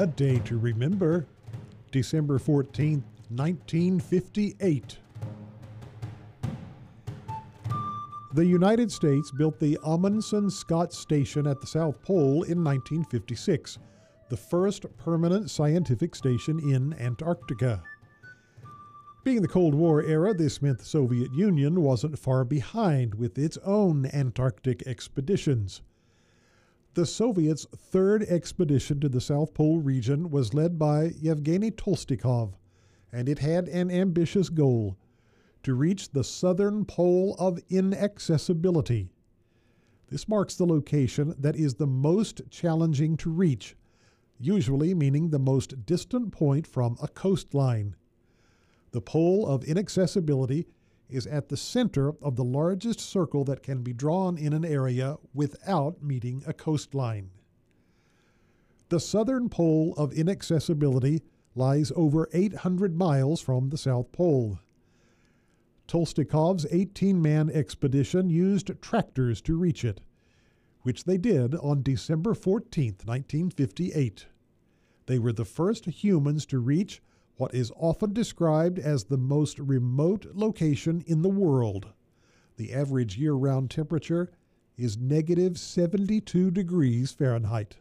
[0.00, 1.26] A Day to Remember,
[1.90, 4.98] December 14, 1958.
[8.34, 13.78] The United States built the Amundsen Scott Station at the South Pole in 1956,
[14.28, 17.82] the first permanent scientific station in Antarctica.
[19.24, 23.58] Being the Cold War era, this meant the Soviet Union wasn't far behind with its
[23.64, 25.82] own Antarctic expeditions.
[26.98, 32.54] The Soviets' third expedition to the South Pole region was led by Yevgeny Tolstikov,
[33.12, 34.96] and it had an ambitious goal
[35.62, 39.12] to reach the southern pole of inaccessibility.
[40.08, 43.76] This marks the location that is the most challenging to reach,
[44.40, 47.94] usually meaning the most distant point from a coastline.
[48.90, 50.66] The pole of inaccessibility
[51.08, 55.16] is at the center of the largest circle that can be drawn in an area
[55.32, 57.30] without meeting a coastline.
[58.88, 61.22] The southern pole of inaccessibility
[61.54, 64.58] lies over 800 miles from the South Pole.
[65.86, 70.00] Tolstikov's 18 man expedition used tractors to reach it,
[70.82, 74.26] which they did on December 14, 1958.
[75.06, 77.02] They were the first humans to reach
[77.38, 81.86] what is often described as the most remote location in the world.
[82.56, 84.30] The average year round temperature
[84.76, 87.76] is negative 72 degrees Fahrenheit.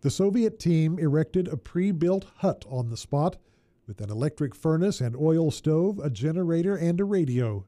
[0.00, 3.36] The Soviet team erected a pre built hut on the spot
[3.86, 7.64] with an electric furnace and oil stove, a generator, and a radio.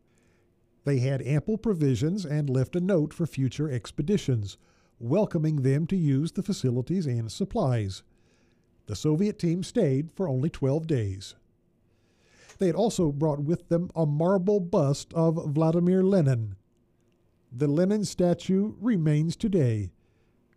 [0.84, 4.58] They had ample provisions and left a note for future expeditions,
[4.98, 8.02] welcoming them to use the facilities and supplies.
[8.86, 11.34] The Soviet team stayed for only 12 days.
[12.58, 16.56] They had also brought with them a marble bust of Vladimir Lenin.
[17.52, 19.90] The Lenin statue remains today.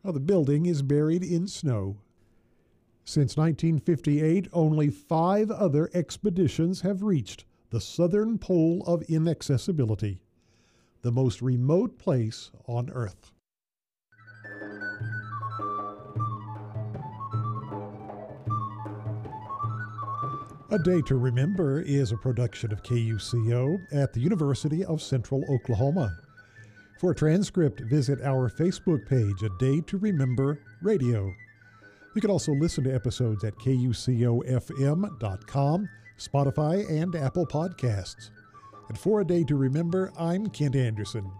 [0.03, 1.97] the building is buried in snow.
[3.03, 10.21] Since 1958, only five other expeditions have reached the southern pole of inaccessibility,
[11.01, 13.31] the most remote place on Earth.
[20.71, 26.15] A Day to Remember is a production of KUCO at the University of Central Oklahoma.
[26.99, 31.33] For a transcript, visit our Facebook page, A Day to Remember Radio.
[32.13, 34.29] You can also listen to episodes at kucofm.com,
[36.19, 38.29] Spotify, and Apple Podcasts.
[38.89, 41.31] And for A Day to Remember, I'm Kent Anderson.